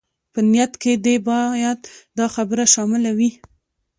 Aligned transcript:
په 0.33 0.39
نيت 0.51 0.73
کې 0.81 0.93
دې 1.05 1.15
بايد 1.27 1.79
دا 2.17 2.25
خبره 2.35 2.63
شامله 2.73 3.11
وي. 3.17 3.31